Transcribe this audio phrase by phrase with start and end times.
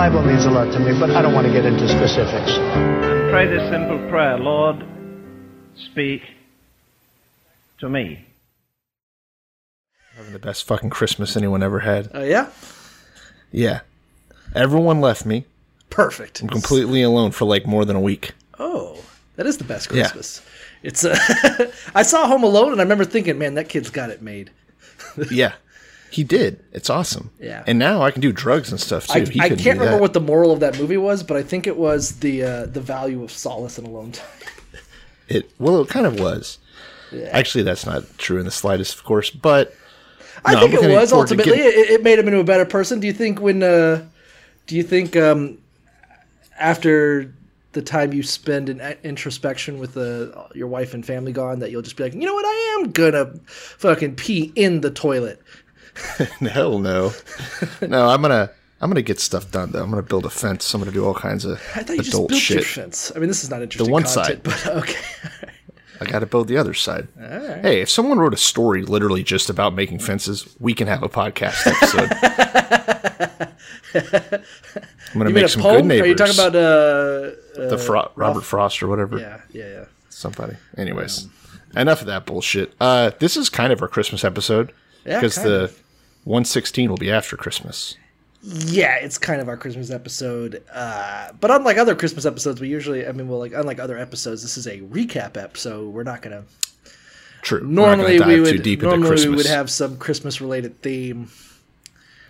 [0.00, 2.52] Bible means a lot to me, but I don't want to get into specifics.
[2.52, 4.82] And Pray this simple prayer Lord,
[5.76, 6.22] speak
[7.80, 8.24] to me.
[10.16, 12.10] Having the best fucking Christmas anyone ever had.
[12.14, 12.48] Oh yeah,
[13.52, 13.80] Yeah.
[14.54, 15.44] Everyone left me.
[15.90, 16.40] perfect.
[16.40, 18.32] I'm completely alone for like more than a week.
[18.58, 19.04] Oh,
[19.36, 20.02] that is the best Christmas.
[20.02, 20.12] Yeah.
[20.12, 20.42] Christmas.
[20.82, 21.04] It's.
[21.04, 24.50] Uh, I saw Home Alone, and I remember thinking, man, that kid's got it made.
[25.30, 25.52] yeah.
[26.10, 26.62] He did.
[26.72, 27.30] It's awesome.
[27.38, 27.62] Yeah.
[27.66, 29.20] And now I can do drugs and stuff too.
[29.20, 30.00] I, he I can't remember that.
[30.00, 32.80] what the moral of that movie was, but I think it was the uh, the
[32.80, 34.26] value of solace in alone time.
[35.28, 36.58] it well it kind of was.
[37.30, 39.74] Actually that's not true in the slightest, of course, but
[40.44, 41.58] I No, think it was ultimately.
[41.58, 43.00] It, it made him into a better person.
[43.00, 43.62] Do you think when?
[43.62, 44.06] Uh,
[44.66, 45.58] do you think um,
[46.58, 47.34] after
[47.72, 51.70] the time you spend in uh, introspection with uh, your wife and family gone, that
[51.70, 55.40] you'll just be like, you know what, I am gonna fucking pee in the toilet.
[56.50, 57.12] hell no.
[57.82, 59.82] no, I'm gonna I'm gonna get stuff done though.
[59.82, 60.72] I'm gonna build a fence.
[60.74, 62.64] I'm gonna do all kinds of I thought you just adult built your shit.
[62.64, 63.12] fence.
[63.14, 63.86] I mean, this is not interesting.
[63.86, 64.42] The one content, side.
[64.42, 64.98] but okay.
[66.00, 67.08] I gotta build the other side.
[67.18, 71.08] Hey, if someone wrote a story literally just about making fences, we can have a
[71.10, 72.10] podcast episode.
[73.92, 75.76] I'm gonna You make some poem?
[75.76, 76.04] good neighbors.
[76.04, 77.30] Are you talking about uh,
[77.68, 79.18] the Fro- Robert Frost or whatever?
[79.18, 79.84] Yeah, yeah, yeah.
[80.08, 80.56] somebody.
[80.76, 81.28] Anyways,
[81.76, 82.72] enough of that bullshit.
[82.80, 84.72] Uh, this is kind of our Christmas episode
[85.04, 85.82] because kind the of.
[86.24, 87.96] 116 will be after Christmas.
[88.42, 90.62] Yeah, it's kind of our Christmas episode.
[90.72, 94.42] Uh, but unlike other Christmas episodes, we usually, I mean, well, like unlike other episodes,
[94.42, 96.44] this is a recap ep, so we're not gonna.
[97.42, 97.60] True.
[97.66, 101.30] Normally, we would deep normally we would have some Christmas related theme.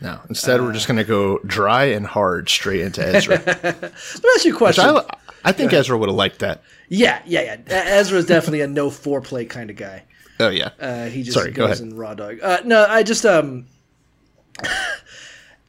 [0.00, 0.20] no.
[0.28, 3.42] Instead, we're just going to go dry and hard straight into Ezra.
[3.46, 4.84] Let me ask you a question.
[4.84, 5.02] I,
[5.44, 6.62] I think Ezra would have liked that.
[6.88, 7.56] yeah, yeah, yeah.
[7.56, 10.04] E- Ezra is definitely a no foreplay kind of guy.
[10.38, 10.70] Oh yeah.
[10.78, 11.92] Uh, he just Sorry, go goes ahead.
[11.92, 12.38] in raw dog.
[12.40, 13.66] Uh, no, I just um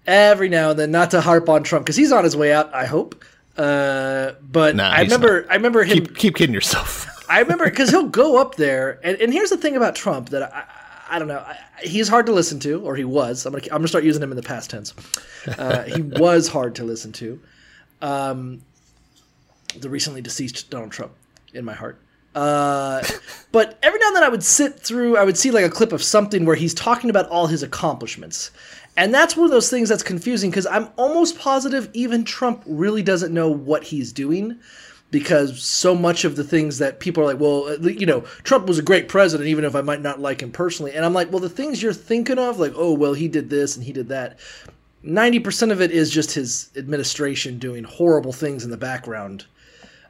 [0.08, 2.74] every now and then, not to harp on Trump because he's on his way out.
[2.74, 3.24] I hope.
[3.58, 6.06] Uh, but Nah, I remember, I remember him.
[6.06, 7.08] keep keep kidding yourself.
[7.30, 10.44] I remember because he'll go up there, and, and here's the thing about Trump that
[10.44, 10.48] I,
[11.10, 11.40] I, I don't know.
[11.40, 13.46] I, he's hard to listen to, or he was.
[13.46, 14.94] I'm gonna I'm gonna start using him in the past tense.
[15.58, 17.40] Uh, he was hard to listen to.
[18.02, 18.62] Um,
[19.78, 21.14] the recently deceased Donald Trump
[21.54, 22.00] in my heart.
[22.34, 23.04] Uh,
[23.52, 25.92] but every now and then I would sit through, I would see like a clip
[25.92, 28.52] of something where he's talking about all his accomplishments.
[28.98, 33.02] And that's one of those things that's confusing because I'm almost positive even Trump really
[33.02, 34.60] doesn't know what he's doing
[35.12, 38.80] because so much of the things that people are like, well, you know, Trump was
[38.80, 40.94] a great president, even if I might not like him personally.
[40.94, 43.76] And I'm like, well, the things you're thinking of, like, oh, well, he did this
[43.76, 44.40] and he did that.
[45.06, 49.46] 90% of it is just his administration doing horrible things in the background.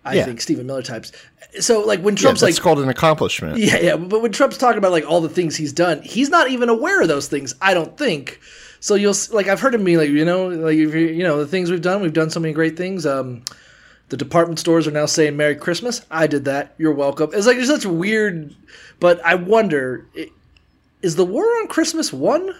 [0.03, 0.25] I Yeah.
[0.25, 1.11] think Stephen Miller types.
[1.59, 3.57] So, like, when Yeah, Trump's that's like, called an accomplishment.
[3.59, 6.49] yeah, yeah, but when Trump's talking about like all the things he's done, he's not
[6.49, 7.53] even aware of those things.
[7.61, 8.39] I don't think.
[8.81, 11.71] So you'll like I've heard him be like you know like you know the things
[11.71, 13.05] we've done, we've done so many great things.
[13.05, 13.43] Um,
[14.09, 16.05] the department stores are now saying Merry Christmas.
[16.11, 16.73] I did that.
[16.77, 17.29] You're welcome.
[17.33, 18.53] It's like it's such weird,
[18.99, 20.05] but I wonder,
[21.01, 22.53] is the war on Christmas won?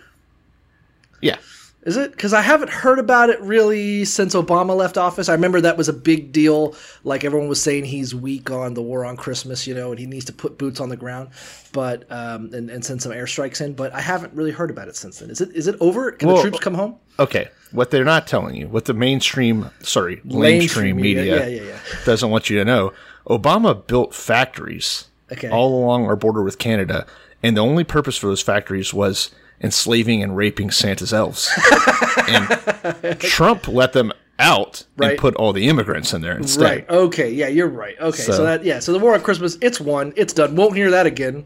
[1.22, 1.38] Yeah.
[1.84, 2.12] Is it?
[2.12, 5.30] Because I haven't heard about it really since Obama left office.
[5.30, 6.76] I remember that was a big deal.
[7.04, 10.06] Like everyone was saying he's weak on the war on Christmas, you know, and he
[10.06, 11.30] needs to put boots on the ground,
[11.72, 13.74] but um, and, and send some airstrikes in.
[13.74, 15.32] But I haven't really heard about it since then.
[15.32, 15.56] Is it?
[15.56, 16.12] Is it over?
[16.12, 16.98] Can Well, the troops come home?
[17.18, 17.50] Okay.
[17.72, 21.78] What they're not telling you, what the mainstream, sorry, Mainstream media, media, yeah, yeah, yeah.
[22.06, 22.92] doesn't want you to know,
[23.28, 25.50] Obama built factories Okay.
[25.50, 27.06] all along our border with Canada,
[27.42, 29.32] and the only purpose for those factories was
[29.64, 31.50] enslaving and raping Santa's elves.
[32.28, 35.12] and Trump let them out Right.
[35.12, 36.64] and put all the immigrants in there instead.
[36.64, 36.90] Right.
[36.90, 37.30] Okay.
[37.32, 37.96] Yeah, you're right.
[38.00, 38.22] Okay.
[38.24, 38.80] So, So- that yeah.
[38.80, 40.14] So the war on Christmas, it's won.
[40.16, 40.56] It's done.
[40.56, 41.46] Won't hear that again.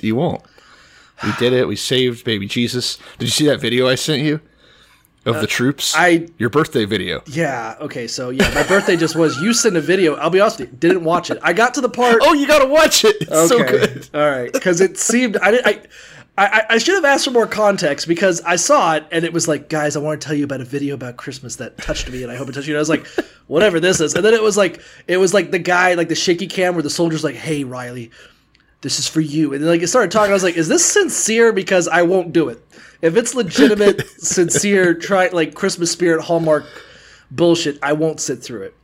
[0.00, 0.42] You won't.
[1.24, 1.68] We did it.
[1.68, 2.98] We saved baby Jesus.
[3.18, 4.40] Did you see that video I sent you
[5.24, 5.94] of the troops?
[5.94, 7.22] Uh, I- your birthday video.
[7.26, 7.76] Yeah.
[7.80, 8.06] Okay.
[8.08, 9.36] So yeah, my birthday just was.
[9.42, 10.14] You sent a video.
[10.16, 10.76] I'll be honest with you.
[10.78, 11.38] Didn't watch it.
[11.42, 12.18] I got to the part.
[12.22, 13.16] Oh, you gotta watch it.
[13.20, 14.08] It's so good.
[14.14, 15.66] All right, because it seemed I, didn't.
[15.66, 15.80] I
[16.38, 19.48] I I should have asked for more context because I saw it and it was
[19.48, 22.22] like, guys, I want to tell you about a video about Christmas that touched me
[22.22, 22.74] and I hope it touched you.
[22.74, 23.06] And I was like,
[23.48, 26.14] whatever this is, and then it was like it was like the guy like the
[26.14, 28.10] shaky cam where the soldier's like, hey Riley.
[28.80, 29.52] this is for you.
[29.52, 30.30] And then, like it started talking.
[30.30, 31.52] I was like, is this sincere?
[31.52, 32.64] Because I won't do it.
[33.02, 36.64] If it's legitimate, sincere, try like Christmas spirit Hallmark
[37.30, 38.74] bullshit, I won't sit through it.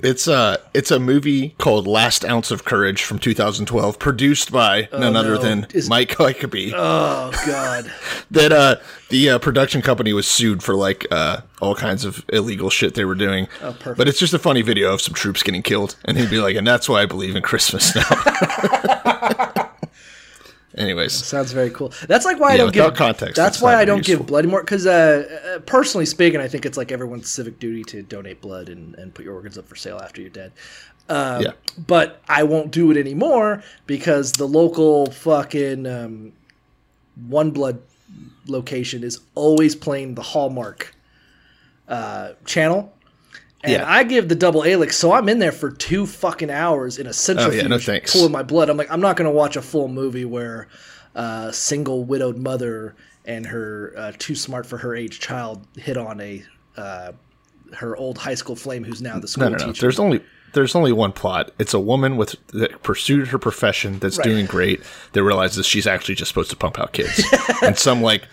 [0.00, 5.16] It's a it's a movie called Last Ounce of Courage from 2012, produced by none
[5.16, 5.42] other no.
[5.42, 6.72] than Is- Mike Huckabee.
[6.74, 7.90] Oh God.
[8.30, 8.76] that uh
[9.08, 13.06] the uh, production company was sued for like uh all kinds of illegal shit they
[13.06, 13.48] were doing.
[13.62, 13.96] Oh, perfect.
[13.96, 16.56] But it's just a funny video of some troops getting killed, and he'd be like,
[16.56, 18.02] "And that's why I believe in Christmas now."
[20.76, 21.90] Anyways, Sounds very cool.
[22.06, 24.18] That's like why I don't give context, That's why I don't useful.
[24.18, 24.60] give blood anymore.
[24.60, 28.68] Because uh, uh, personally speaking, I think it's like everyone's civic duty to donate blood
[28.68, 30.52] and, and put your organs up for sale after you're dead.
[31.08, 31.52] Um, yeah,
[31.86, 36.32] But I won't do it anymore because the local fucking um,
[37.28, 37.80] One Blood
[38.46, 40.94] location is always playing the Hallmark
[41.88, 42.92] uh, channel.
[43.66, 43.84] And Yeah.
[43.90, 47.12] I give the double Alyx, so I'm in there for two fucking hours in a
[47.12, 48.12] centrifuge Oh, no thanks.
[48.12, 48.70] pulling my blood.
[48.70, 50.68] I'm like, I'm not going to watch a full movie where
[51.14, 56.20] a single widowed mother and her uh, too smart for her age child hit on
[56.20, 56.42] a
[56.76, 57.12] uh,
[57.74, 59.66] her old high school flame who's now the school no, no, no.
[59.72, 59.80] teacher.
[59.82, 60.22] There's only
[60.52, 61.50] there's only one plot.
[61.58, 64.24] It's a woman with that pursued her profession that's Right.
[64.24, 64.80] doing great
[65.12, 67.22] that realizes she's actually just supposed to pump out kids,
[67.62, 68.26] and some like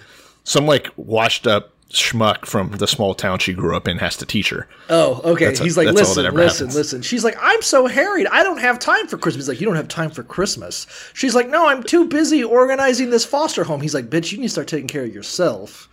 [0.44, 4.26] some like washed up schmuck from the small town she grew up in has to
[4.26, 4.68] teach her.
[4.90, 5.46] Oh, okay.
[5.46, 6.76] That's a- He's like, listen, listen, happens.
[6.76, 7.02] listen.
[7.02, 8.28] She's like, I'm so harried.
[8.28, 9.46] I don't have time for Christmas.
[9.46, 10.88] He's like, you don't have time for Christmas.
[11.14, 13.82] She's like, no, I'm too busy organizing this foster home.
[13.82, 15.90] He's like, bitch, you need to start taking care of yourself.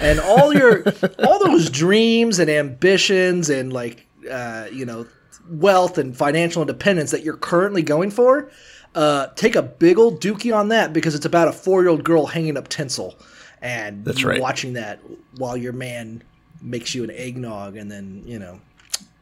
[0.00, 0.84] And all your,
[1.20, 5.06] all those dreams and ambitions and like, uh, you know,
[5.48, 8.50] wealth and financial independence that you're currently going for,
[8.94, 12.04] uh, take a big old dookie on that because it's about a four year old
[12.04, 13.18] girl hanging up tinsel
[13.62, 14.40] and That's right.
[14.40, 15.00] watching that
[15.36, 16.22] while your man
[16.62, 18.60] makes you an eggnog and then, you know,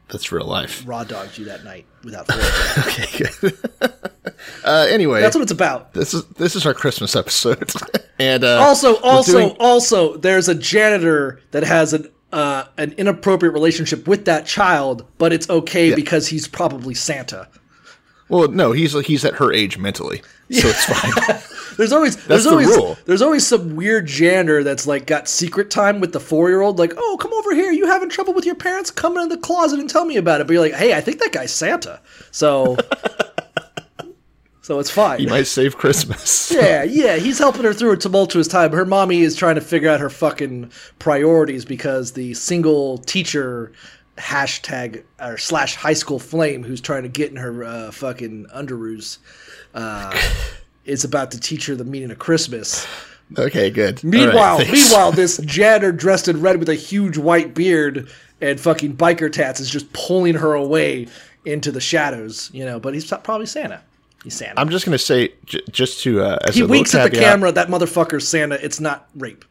[0.09, 0.83] That's real life.
[0.85, 3.51] raw dogged you that night without foil.
[4.63, 5.93] Uh, anyway, That's what it's about.
[5.93, 7.71] this is this is our Christmas episode,
[8.19, 13.53] and uh, Also, also, doing- also, there's a janitor that has an uh, an inappropriate
[13.53, 17.47] relationship with that child, but it's okay because he's probably Santa.
[18.29, 20.21] well, no, he's he's at her age mentally,
[20.51, 21.41] so it's fine.
[21.79, 22.97] There's always there's the always rule.
[23.05, 26.77] there's always some weird janitor that's like got secret time with the four year old.
[26.77, 27.71] Like, oh, come over here.
[27.71, 28.91] You having trouble with your parents?
[28.91, 30.47] Come into the closet and tell me about it.
[30.47, 32.01] But you're like, hey, I think that guy's Santa.
[32.31, 32.75] So,
[34.61, 35.19] so it's fine.
[35.19, 36.51] he might save Christmas.
[36.59, 38.73] Yeah, yeah, he's helping her through a tumultuous time.
[38.73, 43.71] Her mommy is trying to figure out her fucking priorities because the single teacher
[44.17, 49.19] hashtag or slash high school flame who's trying to get in her uh, fucking underoos
[49.73, 50.11] uh,
[50.85, 52.87] is about to teach her the meaning of Christmas.
[53.37, 54.03] Okay, good.
[54.03, 58.09] Meanwhile, right, meanwhile, this janitor dressed in red with a huge white beard
[58.41, 61.07] and fucking biker tats is just pulling her away
[61.45, 62.49] into the shadows.
[62.53, 63.81] You know, but he's probably Santa.
[64.23, 64.59] He's Santa.
[64.59, 67.51] I'm just gonna say, j- just to uh, as he winks at the camera.
[67.51, 68.55] That motherfucker's Santa.
[68.55, 69.45] It's not rape.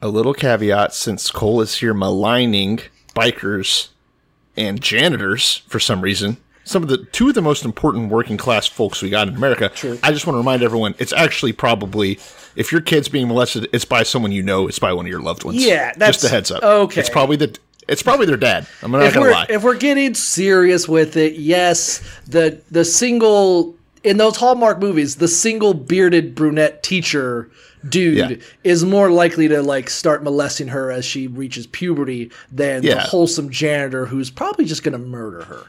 [0.00, 2.80] a little caveat since Cole is here maligning
[3.14, 3.88] bikers
[4.56, 6.36] and janitors for some reason.
[6.70, 9.72] Some of the two of the most important working class folks we got in America.
[10.04, 12.20] I just want to remind everyone it's actually probably
[12.54, 15.20] if your kid's being molested, it's by someone you know, it's by one of your
[15.20, 15.64] loved ones.
[15.64, 16.62] Yeah, that's- just a heads up.
[16.62, 17.00] okay.
[17.00, 17.58] It's probably the
[17.88, 18.68] it's probably their dad.
[18.84, 19.46] I'm not if gonna lie.
[19.48, 23.74] if we're getting serious with it, yes, the the single
[24.04, 27.50] in those Hallmark movies, the single bearded brunette teacher
[27.88, 28.36] dude Yeah.
[28.62, 33.50] is more likely to like start molesting her as she reaches puberty than the wholesome
[33.50, 35.64] janitor who's probably just going to murder her.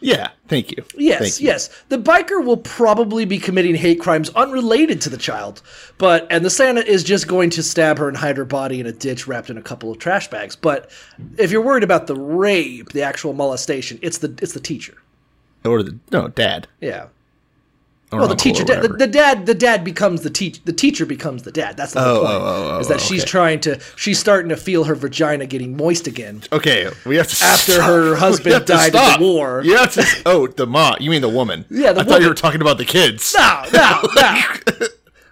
[0.00, 0.84] Yeah, thank you.
[0.96, 1.46] Yes, Thank you.
[1.46, 1.70] yes.
[1.88, 5.62] The biker will probably be committing hate crimes unrelated to the child,
[5.98, 8.86] but and the Santa is just going to stab her and hide her body in
[8.86, 10.56] a ditch wrapped in a couple of trash bags.
[10.56, 10.90] But
[11.38, 14.94] if you're worried about the rape, the actual molestation, it's the it's the teacher.
[15.64, 16.68] Or the no dad.
[16.80, 17.06] Yeah.
[18.12, 21.50] Well, the teacher, the, the dad, the dad becomes the teach, the teacher becomes the
[21.50, 21.76] dad.
[21.76, 22.32] That's the whole Oh, point.
[22.32, 23.30] Oh, oh, oh, is that oh, she's okay.
[23.30, 26.42] trying to, she's starting to feel her vagina getting moist again.
[26.52, 27.86] Okay, we have to After stop.
[27.88, 29.60] her husband died in the war.
[29.64, 30.04] You have to.
[30.24, 30.96] Oh, the mom.
[31.00, 31.64] You mean the woman?
[31.68, 33.34] Yeah, the I thought you were talking about the kids.
[33.36, 34.86] No, no, no.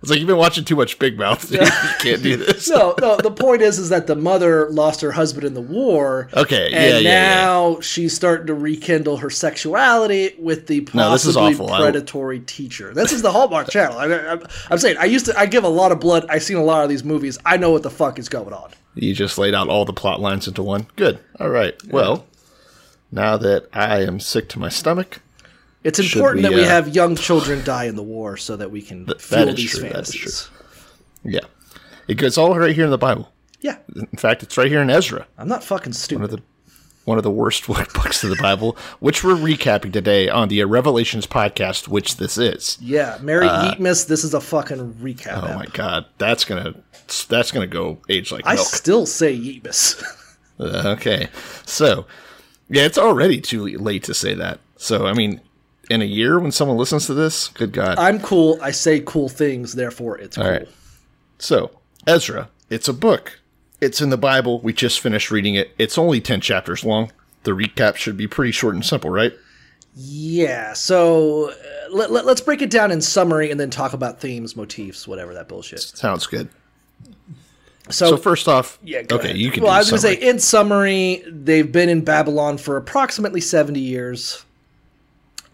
[0.05, 1.51] It's like you've been watching too much Big Mouth.
[1.51, 1.59] you
[2.01, 2.69] can't do this.
[2.69, 3.17] no, no.
[3.17, 6.29] The point is, is that the mother lost her husband in the war.
[6.35, 7.35] Okay, yeah, and yeah, yeah.
[7.37, 11.73] now she's starting to rekindle her sexuality with the No, this is possibly.
[11.73, 12.93] I- predatory teacher.
[12.93, 13.97] This is the Hallmark Channel.
[13.97, 14.39] I, I,
[14.71, 16.27] I'm saying, I used to, I give a lot of blood.
[16.29, 17.39] I've seen a lot of these movies.
[17.47, 18.73] I know what the fuck is going on.
[18.95, 20.87] You just laid out all the plot lines into one.
[20.97, 21.19] Good.
[21.41, 21.75] All right.
[21.89, 22.27] Well,
[23.11, 25.23] now that I am sick to my stomach,
[25.85, 28.71] It's important we, that we uh, have young children die in the war so that
[28.71, 30.49] we can that fuel these true, fantasies.
[31.23, 31.41] yeah,
[32.09, 33.31] it, it's all right here in the Bible.
[33.61, 35.27] Yeah, In fact, it's right here in Ezra.
[35.39, 36.25] I'm not fucking One stupid.
[36.25, 36.43] of the
[37.05, 41.27] one of the worst books of the Bible, which we're recapping today on the Revelations
[41.27, 42.79] podcast, which this is.
[42.81, 44.07] Yeah, Merry Eatmas.
[44.07, 45.37] This is a fucking recap.
[45.37, 45.57] Uh, Oh app.
[45.57, 46.75] my god, that's gonna
[47.29, 48.67] that's gonna go age like I milk.
[48.67, 50.03] still say Yeetmas.
[50.57, 51.29] Uh, okay,
[51.67, 52.07] so
[52.69, 54.61] yeah, it's already too late to say that.
[54.77, 55.41] So I mean,
[55.91, 57.99] in a year when someone listens to this, good god.
[57.99, 58.59] I'm cool.
[58.63, 60.47] I say cool things, therefore it's cool.
[60.47, 60.69] All right.
[61.39, 61.71] So,
[62.07, 63.41] Ezra, it's a book.
[63.81, 64.61] It's in the Bible.
[64.61, 65.75] We just finished reading it.
[65.79, 67.13] It's only 10 chapters long.
[67.43, 69.33] The recap should be pretty short and simple, right?
[69.95, 70.73] Yeah.
[70.73, 71.55] So uh,
[71.91, 75.35] let, let, us break it down in summary and then talk about themes, motifs, whatever
[75.35, 75.81] that bullshit.
[75.81, 76.49] Sounds good.
[77.91, 79.01] So, So, first off, yeah.
[79.01, 79.37] Okay, ahead.
[79.37, 82.79] you can Well, I was going to say, in summary, they've been in Babylon for
[82.79, 84.45] approximately 70 years.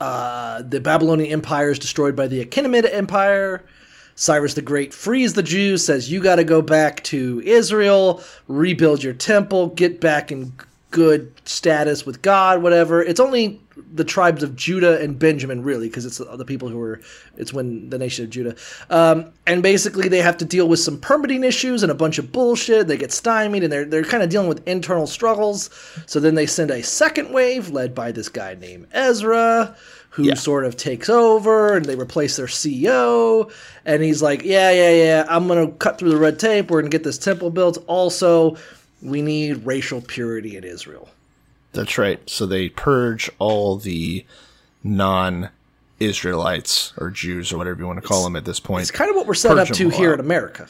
[0.01, 3.65] Uh, the Babylonian Empire is destroyed by the Achaemenid Empire.
[4.15, 9.03] Cyrus the Great frees the Jews, says you got to go back to Israel, rebuild
[9.03, 10.53] your temple, get back in
[10.91, 13.03] good status with God, whatever.
[13.03, 13.61] It's only
[13.95, 17.01] the tribes of Judah and Benjamin, really, because it's the people who are.
[17.37, 18.55] It's when the nation of Judah,
[18.91, 22.33] um, and basically they have to deal with some permitting issues and a bunch of
[22.33, 22.89] bullshit.
[22.89, 25.71] They get stymied, and they're they're kind of dealing with internal struggles.
[26.07, 29.77] So then they send a second wave led by this guy named Ezra
[30.13, 30.35] who Yeah.
[30.35, 33.49] sort of takes over and they replace their CEO.
[33.87, 36.69] And he's like, Yeah, yeah, yeah, I'm going to cut through the red tape.
[36.69, 37.79] We're going to get this temple built.
[37.87, 38.57] Also,
[39.03, 41.09] we need racial purity in Israel.
[41.73, 42.21] That's right.
[42.29, 44.25] So they purge all the
[44.83, 45.51] non
[45.99, 48.83] Israelites or Jews or whatever you want to call them at this point.
[48.83, 50.21] It's kind of what we're set up to here in.
[50.21, 50.67] America.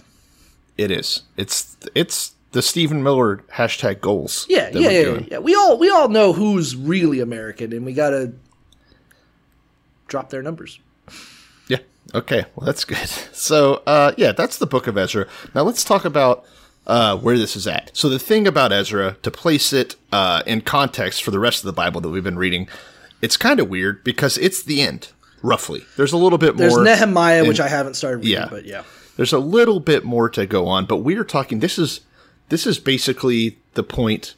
[0.76, 1.22] It is.
[1.36, 4.46] It's it's the Stephen Miller hashtag goals.
[4.48, 5.28] Yeah, yeah, yeah, doing.
[5.30, 5.38] yeah.
[5.38, 8.32] We all we all know who's really American, and we got to
[10.08, 10.80] drop their numbers.
[11.68, 11.78] Yeah.
[12.14, 12.44] Okay.
[12.54, 12.98] Well, that's good.
[13.40, 15.26] So, uh, yeah, that's the book of Ezra.
[15.54, 16.44] Now let's talk about
[16.86, 17.90] uh, where this is at.
[17.94, 21.66] So the thing about Ezra, to place it uh, in context for the rest of
[21.66, 22.68] the Bible that we've been reading,
[23.22, 25.08] it's kind of weird because it's the end,
[25.42, 25.84] roughly.
[25.96, 26.84] There's a little bit There's more.
[26.84, 28.48] There's Nehemiah, in- which I haven't started reading, yeah.
[28.50, 28.84] but yeah.
[29.16, 31.58] There's a little bit more to go on, but we are talking.
[31.60, 32.00] This is
[32.48, 34.34] this is basically the point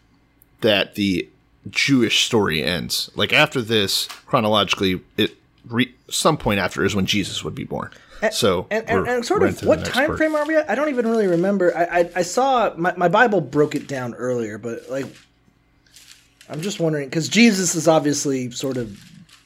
[0.61, 1.29] that the
[1.71, 3.11] Jewish story ends.
[3.15, 5.37] Like after this, chronologically, it
[5.69, 7.91] re, some point after is when Jesus would be born.
[8.31, 10.19] So And, and, and sort of what time part.
[10.19, 10.71] frame are we at?
[10.71, 11.77] I don't even really remember.
[11.77, 15.07] I I, I saw my, my Bible broke it down earlier, but like
[16.49, 18.99] I'm just wondering because Jesus is obviously sort of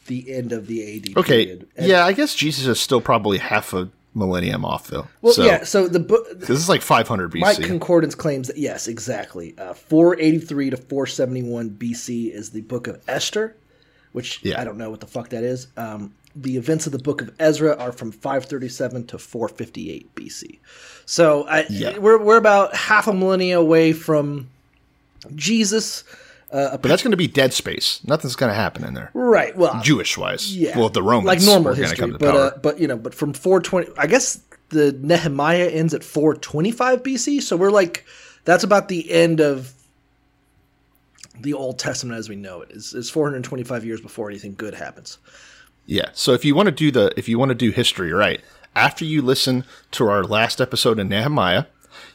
[0.06, 1.16] the end of the AD.
[1.16, 1.68] Okay, period.
[1.76, 5.06] And- yeah, I guess Jesus is still probably half a millennium off though.
[5.20, 5.64] Well, so, yeah.
[5.64, 7.40] So the book, this is like 500 BC.
[7.40, 9.54] my concordance claims that yes, exactly.
[9.58, 13.56] Uh, 483 to 471 BC is the book of Esther,
[14.12, 14.60] which Yeah.
[14.60, 15.66] I don't know what the fuck that is.
[15.76, 20.58] Um, the events of the book of Ezra are from 537 to 458 BC.
[21.06, 21.96] So I, Yeah.
[21.98, 24.48] we're we're about half a millennia away from
[25.34, 26.04] Jesus.
[26.50, 28.00] but that's going to be dead space.
[28.04, 29.56] Nothing's going to happen in there, Right.
[29.56, 30.54] Well, Jewish wise.
[30.56, 32.40] yeah, Well, the Romans like normal history, come to but power.
[32.40, 37.40] uh, but you know, but from 420, I guess the Nehemiah ends at 425 BC,
[37.42, 38.04] so we're like
[38.44, 39.72] that's about the end of
[41.40, 42.70] the Old Testament as we know it.
[42.70, 45.18] Is is 425 years before anything good happens.
[45.86, 46.10] Yeah.
[46.14, 48.40] So if you want to do the if you want to do history right,
[48.74, 51.64] after you listen to our last episode in Nehemiah,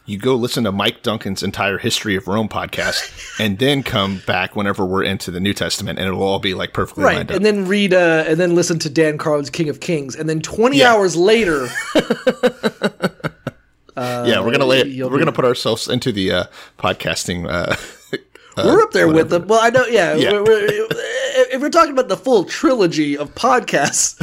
[0.06, 4.56] you go listen to Mike Duncan's entire History of Rome podcast, and then come back
[4.56, 7.38] whenever we're into the New Testament, and it'll all be like perfectly Right, lined up.
[7.38, 10.42] and then read uh, and then listen to Dan Carlin's King of Kings, and then
[10.42, 10.92] 20 Yeah.
[10.94, 11.68] hours later,
[13.98, 16.44] yeah, we're gonna lay, we're gonna put ourselves into the uh,
[16.78, 17.48] podcasting.
[17.50, 17.75] Uh,
[18.58, 19.48] we're up there with them.
[19.48, 20.16] Well, I know, yeah.
[20.16, 20.32] Yeah.
[20.34, 20.88] We're, we're,
[21.62, 24.18] if we're talking about the full trilogy of podcasts,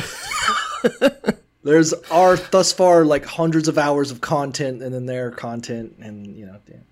[1.63, 6.37] there's our thus far like hundreds of hours of content, and then their content, and
[6.37, 6.85] you know, damn.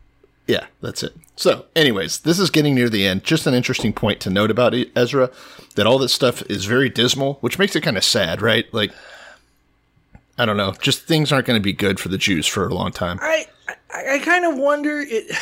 [0.47, 1.13] Yeah, that's it.
[1.35, 3.25] So, anyways, this is getting near the end.
[3.25, 5.33] Just an interesting point to note about Ezra
[5.75, 8.73] that all this stuff is very dismal, which makes it kind of sad, right?
[8.73, 8.93] Like,
[10.39, 12.73] I don't know, just things aren't going to be good for the Jews for a
[12.73, 13.19] long time.
[13.21, 13.49] I
[13.91, 15.37] I, I kind of wonder it.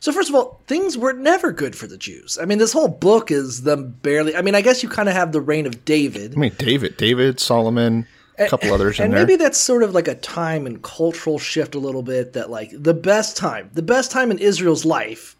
[0.00, 2.38] So first of all, things were never good for the Jews.
[2.40, 4.34] I mean, this whole book is them barely.
[4.34, 6.34] I mean, I guess you kind of have the reign of David.
[6.34, 8.06] I mean, David, David, Solomon,
[8.40, 11.74] a couple others in and maybe that's sort of like a time and cultural shift
[11.74, 15.36] a little bit that like the best time the best time in israel's life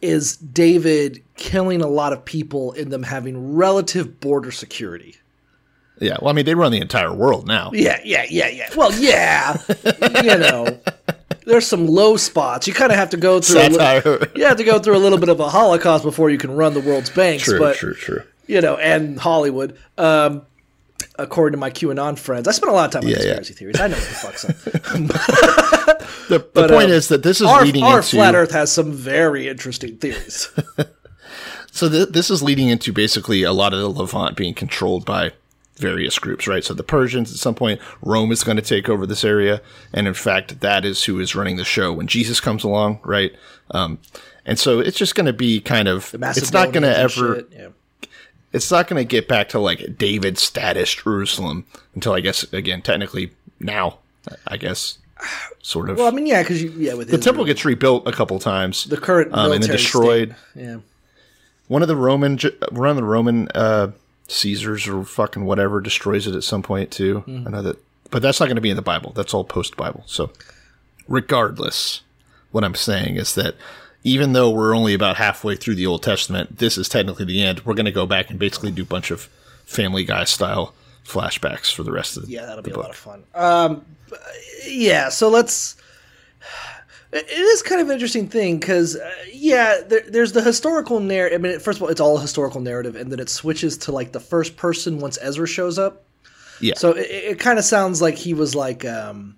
[0.00, 5.16] is david killing a lot of people and them having relative border security
[6.00, 7.70] yeah, well, I mean, they run the entire world now.
[7.72, 9.56] yeah yeah yeah yeah well yeah
[10.22, 10.80] you know
[11.46, 14.56] there's some low spots you kind of have to go through a li- you have
[14.56, 17.10] to go through a little bit of a holocaust before you can run the world's
[17.10, 18.22] banks true, but true, true.
[18.46, 19.76] you know, and Hollywood.
[19.98, 20.42] Um,
[21.18, 23.34] according to my QAnon friends, I spent a lot of time on Yeah, yeah.
[23.34, 23.80] conspiracy theories.
[23.80, 26.02] I know what the fuck's up.
[26.28, 28.52] The, the But, point uh, is that this is our, leading our into flat Earth
[28.52, 30.48] has some very interesting theories.
[31.72, 35.32] So th- this is leading into basically a lot of the Levant being controlled by
[35.76, 36.64] various groups, right?
[36.64, 39.60] So the Persians at some point, Rome is going to take over this area,
[39.92, 43.34] and in fact, that is who is running the show when Jesus comes along, right?
[43.70, 43.98] Um,
[44.44, 47.68] and so it's just going to be kind of, it's not going to ever, yeah.
[48.52, 52.82] it's not going to get back to like David status Jerusalem until I guess again
[52.82, 53.98] technically now,
[54.46, 54.98] I guess,
[55.62, 55.98] sort of.
[55.98, 58.84] Well, I mean, yeah, because yeah with the temple gets rebuilt a couple times.
[58.84, 60.34] the current um, and then destroyed.
[60.50, 60.64] state.
[60.64, 60.76] Yeah.
[61.68, 62.38] One of the Roman,
[62.70, 63.92] one of the Roman uh,
[64.32, 67.24] Caesars or fucking whatever destroys it at some point too.
[67.26, 67.48] Mm-hmm.
[67.48, 67.78] I know that,
[68.10, 69.12] but that's not going to be in the Bible.
[69.14, 70.02] That's all post Bible.
[70.06, 70.30] So,
[71.08, 72.02] regardless,
[72.50, 73.54] what I'm saying is that
[74.04, 77.64] even though we're only about halfway through the Old Testament, this is technically the end.
[77.64, 79.28] We're going to go back and basically do a bunch of
[79.64, 80.74] Family Guy style
[81.04, 83.24] flashbacks for the rest of the Yeah, that'll the be a lot of fun.
[83.34, 83.84] Um,
[84.66, 85.76] yeah, so let's.
[87.12, 91.38] It is kind of an interesting thing because, uh, yeah, there, there's the historical narrative.
[91.38, 93.92] I mean, first of all, it's all a historical narrative, and then it switches to
[93.92, 96.04] like the first person once Ezra shows up.
[96.60, 96.74] Yeah.
[96.76, 99.36] So it, it kind of sounds like he was like, um,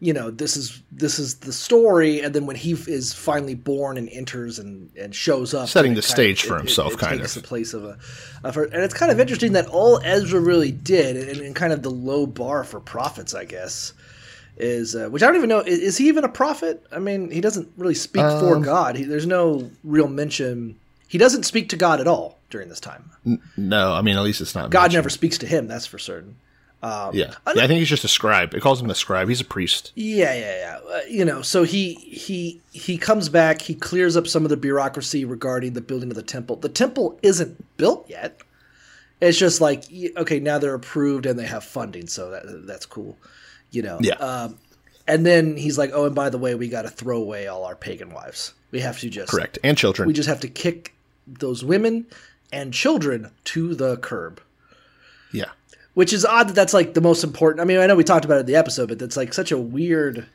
[0.00, 3.96] you know, this is this is the story, and then when he is finally born
[3.96, 7.18] and enters and, and shows up, Setting the stage of- for it- himself, it kind
[7.18, 7.42] takes of.
[7.42, 7.98] the place of a,
[8.44, 11.72] of her, and it's kind of interesting that all Ezra really did, and, and kind
[11.72, 13.92] of the low bar for prophets, I guess,
[14.58, 15.60] is uh, which I don't even know.
[15.60, 16.84] Is, is he even a prophet?
[16.92, 18.96] I mean, he doesn't really speak for Um, God.
[18.96, 20.76] He, there's no real mention.
[21.06, 23.10] He doesn't speak to God at all during this time.
[23.56, 24.70] No, I mean at least it's not.
[24.70, 24.94] God mentioned.
[24.98, 25.68] never speaks to him.
[25.68, 26.36] That's for certain.
[26.80, 27.34] Um, Yeah.
[27.54, 28.54] yeah, I think he's just a scribe.
[28.54, 29.28] It calls him a scribe.
[29.28, 29.90] He's a priest.
[29.96, 30.78] Yeah, yeah, yeah.
[30.94, 33.62] Uh, you know, so he he he comes back.
[33.62, 36.56] He clears up some of the bureaucracy regarding the building of the temple.
[36.56, 38.40] The temple isn't built yet.
[39.20, 39.84] It's just like
[40.16, 43.16] okay, now they're approved and they have funding, so that that's cool.
[43.70, 43.98] You know.
[44.00, 44.14] Yeah.
[44.14, 44.58] Um,
[45.06, 47.64] and then he's like, "Oh, and by the way, we got to throw away all
[47.64, 48.54] our pagan wives.
[48.70, 49.58] We have to just Correct.
[49.64, 50.06] And children.
[50.06, 50.94] We just have to kick
[51.26, 52.06] those women
[52.52, 54.40] and children to the curb."
[55.32, 55.50] yeah.
[55.94, 57.60] Which is odd that that's like the most important.
[57.60, 59.50] I mean, I know we talked about it in the episode, but that's like such
[59.50, 60.26] a weird.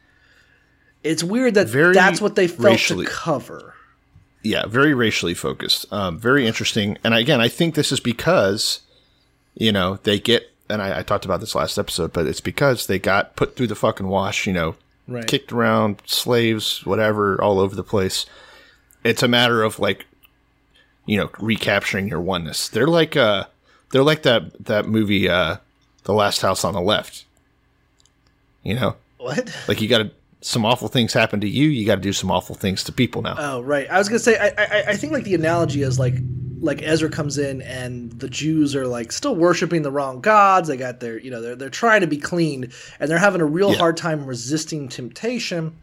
[1.04, 3.74] It's weird that Very that's what they felt racially- to cover.
[4.42, 5.86] Yeah, very racially focused.
[5.92, 6.98] Um, very interesting.
[7.04, 8.82] And again, I think this is because,
[9.56, 12.88] you know, they get, and I, I talked about this last episode, but it's because
[12.88, 14.76] they got put through the fucking wash, you know,
[15.08, 15.28] Right.
[15.28, 18.26] kicked around, slaves, whatever, all over the place.
[19.04, 20.06] It's a matter of like,
[21.06, 22.70] you know, recapturing your oneness.
[22.70, 23.46] They're like, uh,
[23.92, 25.58] they're like that, that movie, uh,
[26.06, 27.26] The Last House on the Left.
[28.64, 29.54] You know, What?
[29.68, 31.68] like you got to, some awful things happen to you.
[31.68, 33.36] You got to do some awful things to people now.
[33.38, 33.90] Oh, right.
[33.90, 34.38] I was gonna say.
[34.38, 36.16] I, I I think like the analogy is like
[36.64, 40.68] like Ezra comes in and the Jews are like still worshiping the wrong gods.
[40.70, 43.46] They got their you know they're they're trying to be clean and they're having a
[43.46, 43.78] real Yeah.
[43.80, 45.76] hard time resisting temptation.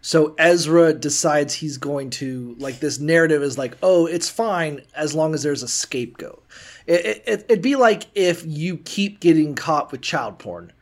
[0.00, 5.14] So Ezra decides he's going to like this narrative is like, oh, it's fine as
[5.14, 6.42] long as there's a scapegoat.
[6.86, 10.72] It, it, it- it'd be like if you keep getting caught with child porn,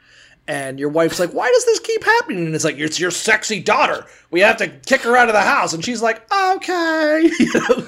[0.49, 2.47] and your wife's like, why does this keep happening?
[2.47, 4.05] And it's like, it's your sexy daughter.
[4.33, 7.31] We have to kick her out of the house, and she's like, okay.
[7.39, 7.87] You know,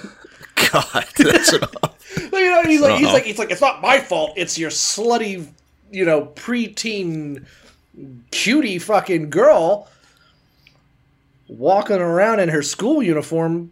[0.71, 1.53] God, that's
[2.33, 4.33] you know he's like, he's like, it's like, it's not my fault.
[4.37, 5.47] It's your slutty,
[5.91, 7.45] you know, preteen
[8.31, 9.89] cutie fucking girl
[11.49, 13.71] walking around in her school uniform,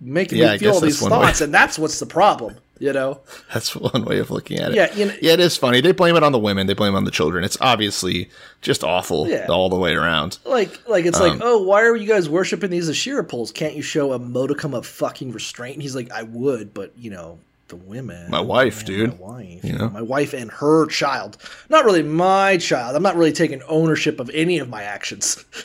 [0.00, 1.18] making Yeah, me feel all these one way.
[1.18, 2.56] thoughts, and that's what's the problem.
[2.80, 3.20] You know,
[3.54, 4.74] That's one way of looking at it.
[4.76, 5.80] Yeah, you know- yeah, it is funny.
[5.80, 6.66] They blame it on the women.
[6.66, 7.44] They blame it on the children.
[7.44, 8.30] It's obviously
[8.62, 9.46] just awful Yeah.
[9.48, 10.38] all the way around.
[10.44, 13.52] like, like it's Um, like, oh, why are you guys worshiping these Asherah poles?
[13.52, 15.74] Can't you show a modicum of fucking restraint?
[15.76, 17.38] And he's like, I would, but you know,
[17.68, 19.20] the women, My wife, man, dude.
[19.20, 19.90] my wife, You know?
[19.90, 21.36] my wife and her child.
[21.68, 22.96] Not really my child.
[22.96, 25.44] I'm not really taking ownership of any of my actions.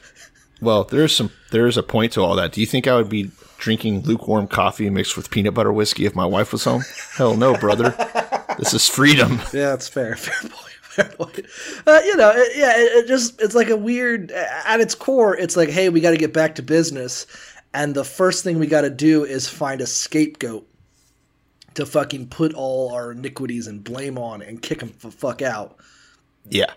[0.61, 2.53] Well, there's some there is a point to all that.
[2.53, 6.15] Do you think I would be drinking lukewarm coffee mixed with peanut butter whiskey if
[6.15, 6.83] my wife was home?
[7.15, 7.91] Hell no, brother.
[8.57, 9.39] this is freedom.
[9.53, 10.15] Yeah, that's fair.
[10.17, 10.73] Fair point.
[10.81, 11.45] Fair point.
[11.87, 14.31] Uh, you know, it, yeah, it, it just it's like a weird.
[14.31, 17.25] At its core, it's like, hey, we got to get back to business,
[17.73, 20.67] and the first thing we got to do is find a scapegoat
[21.75, 25.77] to fucking put all our iniquities and blame on and kick them the fuck out.
[26.49, 26.73] Yeah,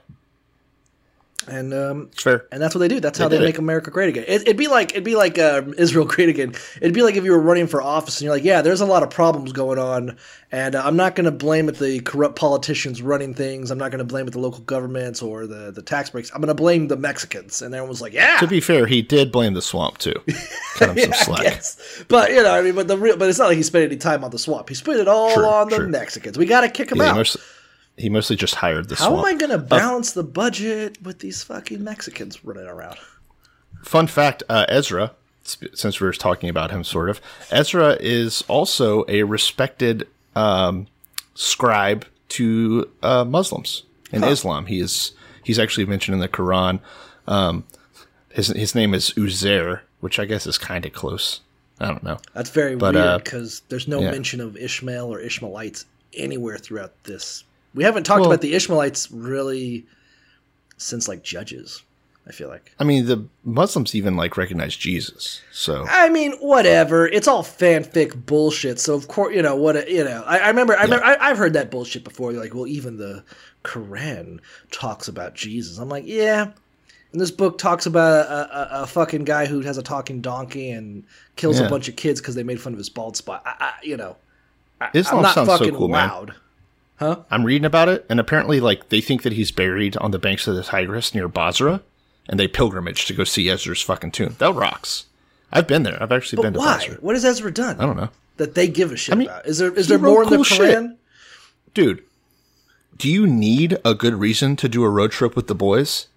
[1.49, 2.47] And um, fair.
[2.53, 3.01] and that's what they do.
[3.01, 3.61] That's how They they make it.
[3.61, 4.25] America great again.
[4.29, 6.55] It, it'd be like it'd be like uh, Israel great again.
[6.81, 8.87] It'd be like if you were running for office and you're like, yeah, there's a
[8.87, 10.19] lot of problems going on,
[10.53, 13.71] and uh, I'm not going to blame it the corrupt politicians running things.
[13.71, 16.31] I'm not going to blame it the local governments or the the tax breaks.
[16.35, 17.63] I'm going to blame the Mexicans.
[17.63, 20.15] And everyone was like, yeah, To be fair, he did blame the swamp too.
[20.75, 21.63] Cut him some slack.
[22.09, 23.97] But you know, I mean, but the real, but it's not like he spent any
[23.97, 24.69] time on the swamp.
[24.69, 25.89] He spent it all True, on the true.
[25.89, 26.37] Mexicans.
[26.37, 27.37] We got to kick him Yeah, out.
[27.99, 29.27] He mostly just hired the How swamp.
[29.27, 32.97] am I going to balance the budget with these fucking Mexicans running around?
[33.83, 35.13] Fun fact: uh, Ezra
[35.75, 40.07] since we were talking about him, sort of, Ezra is also a respected
[40.37, 40.87] um,
[41.35, 44.67] scribe to uh, Muslims in Islam.
[44.67, 46.81] He is he's actually mentioned in the Quran.
[47.27, 47.65] Um,
[48.31, 51.41] his his name is Uzair, which I guess is kind of close.
[51.81, 52.19] I don't know.
[52.35, 54.11] That's very But, weird uh, because there's no yeah.
[54.11, 57.45] mention of Ishmael or Ishmaelites anywhere throughout this.
[57.79, 59.87] We haven't talked Well- about the Ishmaelites really
[60.77, 61.83] since like Judges.
[62.27, 62.75] I feel like.
[62.79, 65.41] I mean, the Muslims even like recognize Jesus.
[65.53, 67.07] So I mean, whatever.
[67.07, 68.79] It's all fanfic bullshit.
[68.81, 69.89] So of course, you know what?
[69.89, 70.77] You know, I, I remember.
[70.77, 71.05] I remember.
[71.07, 72.33] I, I've heard that bullshit before.
[72.33, 73.25] They're like, well, even the
[73.65, 74.41] Quran
[74.73, 75.79] talks about Jesus.
[75.79, 76.51] I'm like, yeah.
[77.13, 80.71] And this book talks about a, a, a fucking guy who has a talking donkey
[80.73, 81.05] and
[81.37, 81.67] kills Yeah.
[81.67, 83.43] a bunch of kids because they made fun of his bald spot.
[83.47, 84.17] I, I, you know,
[84.83, 86.35] I, Islam I'm not sounds so fucking cool, man.
[87.01, 87.25] Wowed.
[87.31, 90.47] I'm reading about it, and apparently, like they think that he's buried on the banks
[90.47, 91.81] of the Tigris near Basra,
[92.29, 94.37] and they pilgrimage to go see Ezra's fucking tomb.
[94.39, 95.07] That rocks.
[95.53, 96.03] I've been there.
[96.03, 96.75] I've actually But been to why?
[96.77, 96.95] Basra.
[97.01, 99.47] What has Ezra done I don't know, that they give a shit I mean, about?
[99.47, 100.77] Is there is there more in the cool shit.
[100.77, 100.97] Quran?
[101.75, 102.03] dude.
[102.97, 106.09] Do you need a good reason to do a road trip with the boys?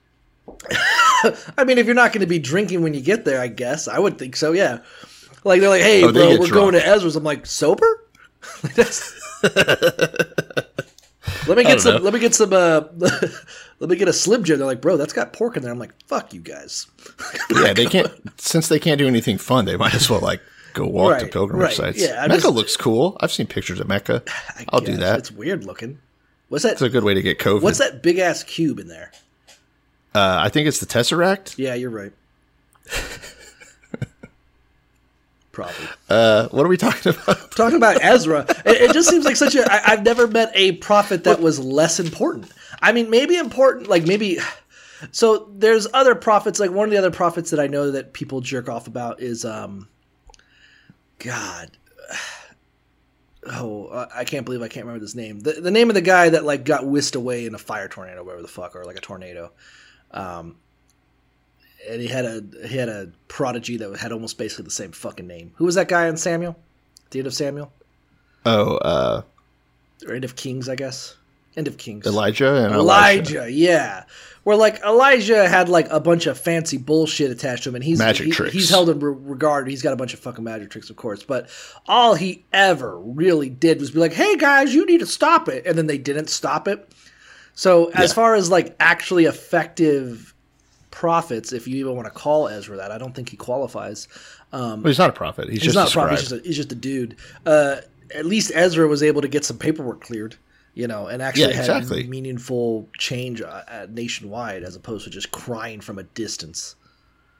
[1.57, 3.87] I mean, if you're not going to be drinking when you get there, I guess
[3.87, 4.51] I would think so.
[4.51, 4.79] Yeah,
[5.43, 6.53] like they're like, "Hey, Oh, bro, we're drunk.
[6.53, 8.03] going to Ezra's." I'm like, "Sober?"
[11.47, 11.95] Let me get some.
[11.95, 12.01] know.
[12.01, 12.53] Let me get some.
[12.53, 12.83] Uh,
[13.79, 14.57] let me get a Slim Jim.
[14.59, 16.87] They're like, "Bro, that's got pork in there." I'm like, "Fuck you guys."
[17.51, 18.11] Yeah, they can't.
[18.39, 20.41] since they can't do anything fun, they might as well like
[20.73, 22.01] go walk to Right, pilgrimage right, sites.
[22.01, 23.17] yeah, I'm Mecca just- looks cool.
[23.19, 24.23] I've seen pictures of Mecca.
[24.27, 25.19] I I'll do that.
[25.19, 25.99] It's weird looking.
[26.49, 26.73] What's that?
[26.73, 27.61] It's a good way to get COVID.
[27.61, 29.11] What's that big ass cube in there?
[30.13, 31.57] Uh, I think it's the Tesseract.
[31.57, 32.11] Yeah, you're right.
[35.51, 35.87] Probably.
[36.09, 37.51] Uh, what are we talking about?
[37.55, 39.69] Talking about Ezra, it, it just seems like such a.
[39.69, 42.49] I, I've never met a prophet that was less important.
[42.81, 44.37] I mean, maybe important, like maybe.
[45.11, 46.59] So there's other prophets.
[46.59, 49.43] Like one of the other prophets that I know that people jerk off about is,
[49.45, 49.87] um,
[51.19, 51.71] God.
[53.43, 55.39] Oh, I- I can't believe I can't remember this name.
[55.39, 58.23] The, the name of the guy that like got whisked away in a fire tornado,
[58.23, 59.51] whatever the fuck, or like a tornado.
[60.11, 60.57] Um,
[61.89, 65.27] and he had a he had a prodigy that had almost basically the same fucking
[65.27, 65.51] name.
[65.55, 66.57] Who was that guy in Samuel?
[67.11, 67.71] The end of Samuel
[68.45, 69.21] Oh, uh,
[70.07, 71.15] or end of Kings, I guess.
[71.57, 72.05] End of Kings.
[72.07, 73.51] Elijah and Elijah, Elijah.
[73.51, 74.03] yeah.
[74.43, 77.99] Where like Elijah had like a bunch of fancy bullshit attached to him, and he's
[77.99, 78.53] Magic he- tricks.
[78.53, 79.67] He's held in regard.
[79.67, 81.23] He's got a bunch of fucking magic tricks, of course.
[81.23, 81.49] But
[81.87, 85.65] all he ever really did was be like, "Hey guys, you need to stop it,"
[85.67, 86.89] and then they didn't stop it.
[87.53, 88.15] So as Yeah.
[88.15, 90.30] far as like actually effective
[90.91, 94.07] prophets, if you even want to call Ezra that, I don't think he qualifies.
[94.51, 95.45] Well, he's not a prophet.
[95.49, 96.19] He's, He's just not a prophet.
[96.19, 97.15] He's just a, he's just a dude.
[97.45, 97.77] Uh,
[98.13, 100.35] at least Ezra was able to get some paperwork cleared,
[100.73, 102.03] you know, and actually Yeah, had exactly.
[102.07, 106.75] meaningful change uh, uh, nationwide as opposed to just crying from a distance.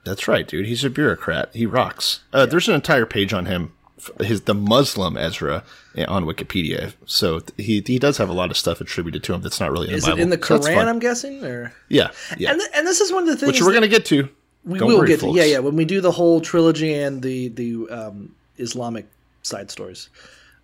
[0.05, 0.65] That's right, dude.
[0.65, 1.49] He's a bureaucrat.
[1.53, 2.21] He rocks.
[2.33, 3.73] Uh, There's an entire page on him,
[4.21, 5.63] his the Muslim Ezra
[6.07, 6.93] on Wikipedia.
[7.05, 9.89] So he he does have a lot of stuff attributed to him that's not really
[9.89, 10.19] in Is the Bible.
[10.19, 10.73] it in the Quran?
[10.73, 10.87] fun.
[10.87, 12.51] I'm guessing, or yeah, yeah.
[12.51, 14.29] and th- and this is one of the things Which we're gonna get to.
[14.65, 15.33] we Don't will worry, get to.
[15.35, 15.59] Yeah, yeah.
[15.59, 19.05] When we do the whole trilogy and the the um, Islamic
[19.43, 20.09] side stories,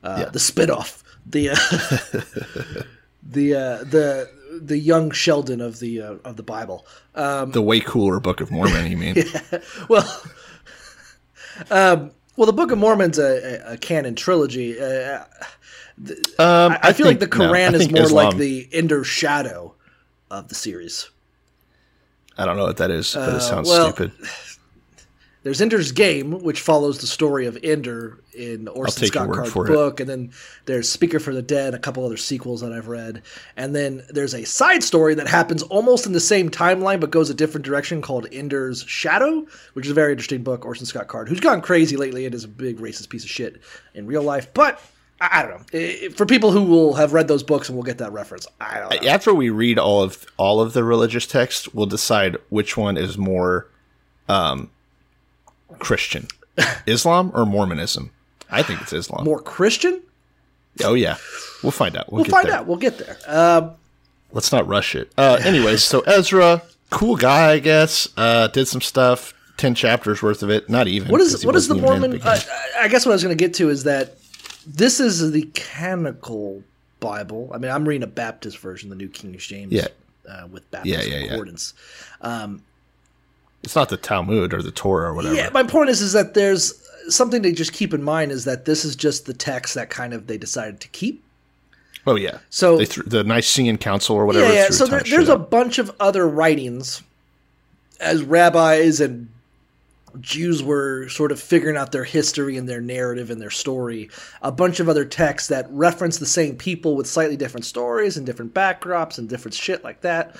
[0.04, 0.30] uh, Yeah.
[0.30, 1.56] the spinoff, the uh,
[3.24, 4.30] the uh, the
[4.62, 6.86] the young Sheldon of the uh, of the Bible.
[7.16, 8.90] Um, The way cooler Book of Mormon.
[8.90, 9.16] You mean?
[9.90, 10.22] well,
[11.72, 14.80] um, well, the Book of Mormon's a, a, a canon trilogy.
[14.80, 15.24] Uh,
[16.40, 19.04] Um, I, I feel like the think- no, Quran is think more like the Ender
[19.04, 19.74] Shadow
[20.30, 21.10] of the series.
[22.38, 24.12] I don't know what that is, but Uh, it sounds well, stupid.
[25.44, 29.70] There's Ender's Game, which follows the story of Ender in Orson Scott Card's for it.
[29.70, 30.32] book, and then
[30.66, 33.22] there's Speaker for the Dead, a couple other sequels that I've read,
[33.56, 37.30] and then there's a side story that happens almost in the same timeline but goes
[37.30, 40.66] a different direction called Ender's Shadow, which is a very interesting book.
[40.66, 43.62] Orson Scott Card, who's gone crazy lately and is a big racist piece of shit
[43.94, 44.82] in real life, but
[45.22, 46.10] I, I don't know.
[46.12, 49.02] For people who will have read those books and will get that reference, I don't
[49.02, 49.10] know.
[49.10, 53.18] After we read all of all of the religious texts, we'll decide which one is
[53.18, 53.68] more
[54.28, 54.70] um,
[55.80, 56.28] Christian,
[56.86, 58.12] Islam or Mormonism.
[58.50, 59.26] I think it's Islam.
[59.26, 60.02] More Christian?
[60.84, 61.18] oh yeah,
[61.64, 62.12] we'll find out.
[62.12, 62.56] We'll, We'll find there.
[62.58, 62.68] out.
[62.68, 63.18] We'll get there.
[63.28, 63.72] Um,
[64.32, 65.12] Let's not rush it.
[65.18, 68.08] Uh, anyways, so Ezra, cool guy, I guess.
[68.18, 69.34] Uh, did some stuff.
[69.56, 70.70] Ten chapters worth of it.
[70.70, 71.10] Not even.
[71.12, 72.12] What is what is the wasn't even in Mormon?
[72.20, 72.44] beginning.
[72.78, 74.18] I, I guess what I was going to get to is that
[74.68, 76.62] this is the canonical
[77.00, 77.50] Bible.
[77.54, 79.88] I mean, I'm reading a Baptist version, the New King James, Yeah.
[80.30, 81.28] uh, with Baptist Yeah, yeah, yeah.
[81.30, 81.74] concordance.
[83.68, 85.36] It's not the Talmud or the Torah or whatever.
[85.36, 88.64] Yeah, my point is, is that there's something to just keep in mind is that
[88.64, 91.22] this is just the text that kind of they decided to keep.
[92.06, 92.38] oh yeah.
[92.50, 94.46] So- they threw the Nicene Council or whatever.
[94.48, 94.70] yeah, yeah.
[94.70, 97.04] So there, there's a bunch of other writings
[98.00, 99.28] as rabbis and
[100.22, 104.10] Jews were sort of figuring out their history and their narrative and their story.
[104.42, 108.26] A bunch of other texts that reference the same people with slightly different stories and
[108.26, 110.38] different backdrops and different shit like that.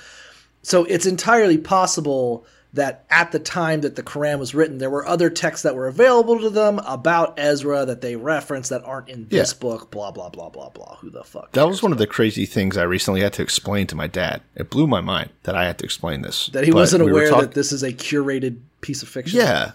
[0.62, 5.06] So it's entirely possible that at the time that the Quran was written, there were
[5.06, 9.26] other texts that were available to them about Ezra that they reference that aren't in
[9.28, 9.58] this Yeah.
[9.60, 9.90] book.
[9.90, 10.96] Blah blah blah blah blah.
[10.96, 11.52] Who the fuck?
[11.52, 14.42] That was one of the crazy things I recently had to explain to my dad.
[14.54, 16.48] It blew my mind that I had to explain this.
[16.52, 19.38] that he But wasn't we aware talk- that this is a curated piece of fiction.
[19.40, 19.72] Yeah,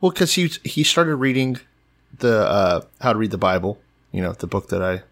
[0.00, 1.58] well, because he he started reading
[2.20, 3.78] the uh, How to Read the Bible.
[4.12, 5.02] You know, the book that I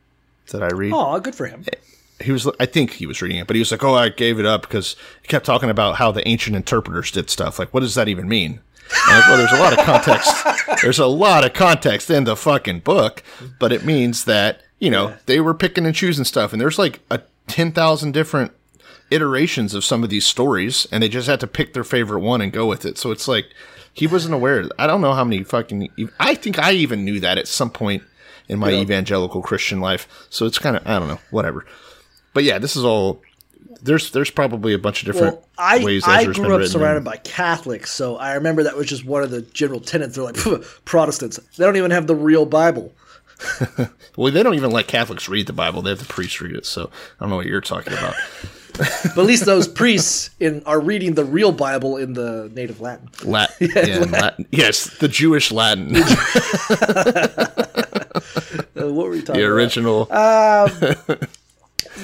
[0.53, 0.93] that I read.
[0.95, 1.65] Oh, good for him.
[2.25, 4.39] He was, I think he was reading it, but he was like, "Oh, I gave
[4.41, 7.59] it up because he kept talking about how the ancient interpreters did stuff.
[7.59, 8.61] Like, what does that even mean?"
[9.07, 10.45] I'm like, well, there's a lot of context.
[10.83, 13.23] There's a lot of context in the fucking book,
[13.59, 17.01] but it means that you know they were picking and choosing stuff, and there's like
[17.11, 18.53] a ten thousand different
[19.11, 22.41] iterations of some of these stories, and they just had to pick their favorite one
[22.41, 22.99] and go with it.
[22.99, 23.47] So it's like
[23.95, 24.65] he wasn't aware.
[24.79, 25.89] I don't know how many fucking.
[26.21, 28.03] I think I even knew that at some point
[28.49, 30.27] in my evangelical Christian life.
[30.29, 31.65] So it's kind of I don't know, whatever.
[32.35, 33.23] But yeah, this is all.
[33.81, 37.17] There's there's probably a bunch of different Well, I, ways I grew up surrounded by
[37.17, 40.15] Catholics, so I remember that was just one of the general tenets.
[40.17, 40.37] They're like
[40.85, 42.93] Protestants; they don't even have the real Bible.
[44.17, 45.83] well, they don't even let Catholics read the Bible.
[45.83, 46.67] They have the priests read it.
[46.67, 48.15] So I don't know what you're talking about.
[48.77, 53.09] But at least those priests in are reading the real Bible in the native Latin.
[53.25, 54.47] Latin, yeah, in Latin.
[54.51, 55.95] Yes, the Jewish Latin,
[58.77, 60.09] Uh, what were we talking the original.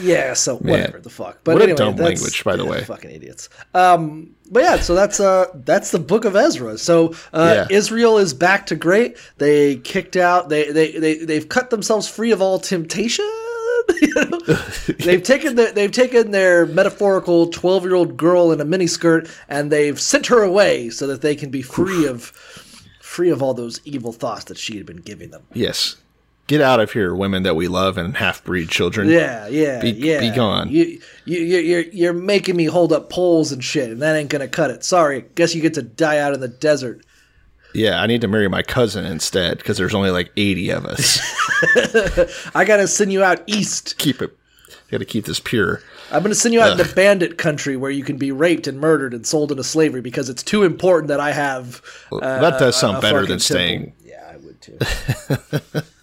[0.03, 1.39] Yeah, so whatever the fuck.
[1.45, 2.85] But What a dumb that's- language, by the yeah, way.
[2.85, 3.49] Fucking idiots.
[3.75, 6.77] Um, but yeah, so that's uh that's the book of Ezra.
[6.79, 7.77] So uh, Yeah.
[7.77, 9.17] Israel is back to great.
[9.39, 10.49] They kicked out.
[10.49, 13.29] They they they they've cut themselves free of all temptation.
[14.03, 14.39] You know?
[15.01, 19.71] they've taken the, they've taken their metaphorical twelve year old girl in a miniskirt and
[19.73, 22.27] they've sent her away so that they can be free of
[23.01, 25.43] free of all those evil thoughts that she had been giving them.
[25.53, 25.97] yes,
[26.51, 29.09] get out of here, women that we love and half breed children.
[29.09, 30.19] Yeah, yeah, Be- yeah.
[30.19, 30.69] be gone.
[30.69, 34.31] You, you, you, you're, you're making me hold up poles and shit, and that ain't
[34.31, 34.83] gonna cut it.
[34.83, 37.07] Sorry, guess you get to die out in the desert.
[37.73, 41.21] Yeah, I need to marry my cousin instead because there's only like 80 of us.
[42.53, 43.97] I gotta send you out east.
[43.99, 44.37] keep it.
[44.91, 45.83] Got to keep this pure.
[46.11, 49.15] I'm gonna send you out into bandit country where you can be raped and murdered
[49.15, 51.81] and sold into slavery because it's too important that I have.
[52.11, 53.93] Well, uh, that does sound better than staying.
[53.93, 54.05] temple.
[54.05, 55.83] Yeah, I would too.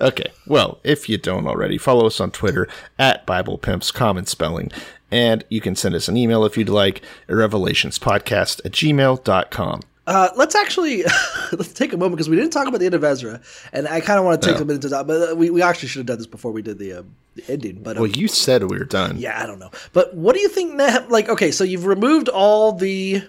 [0.00, 0.30] Okay.
[0.46, 4.70] Well, if you don't already, follow us on Twitter at Bible Pimps Common Spelling.
[5.10, 9.80] And you can send us an email if you'd like, at revelationspodcast at gmail.com.
[10.06, 11.04] Uh, let's actually
[11.52, 13.40] let's take a moment because we didn't talk about the end of Ezra,
[13.72, 14.62] and I kind of want to take No.
[14.62, 15.06] a minute to talk.
[15.06, 17.02] But uh, we, we actually should have done this before we did the, uh,
[17.36, 17.82] the ending.
[17.82, 19.18] But um, Well, you said we were done.
[19.18, 19.70] Yeah, I don't know.
[19.92, 20.72] But what do you think?
[20.72, 23.22] Nehem- like, okay, so you've removed all the.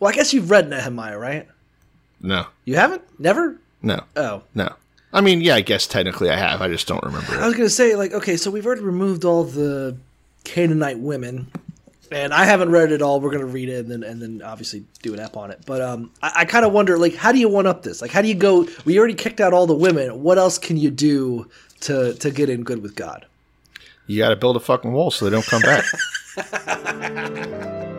[0.00, 1.46] Well, I guess you've read Nehemiah, right?
[2.20, 3.02] No, You haven't?
[3.20, 3.58] Never?
[3.82, 4.42] no, Oh.
[4.54, 4.74] no.
[5.12, 6.62] I mean, yeah, I guess technically I have.
[6.62, 9.24] I just don't remember I was going to say, like, okay, so we've already removed
[9.24, 9.96] all the
[10.44, 11.50] Canaanite women.
[12.10, 13.20] And I haven't read it all.
[13.22, 15.62] We're gonna read it and then and then obviously do an ep on it.
[15.64, 18.02] But um, I, I kind of wonder, like, how do you one up this?
[18.02, 18.68] Like, how do you go?
[18.84, 20.22] We already kicked out all the women.
[20.22, 21.48] What else can you do
[21.80, 23.24] to to get in good with God?
[24.06, 25.84] You got to build a fucking wall so they don't come back.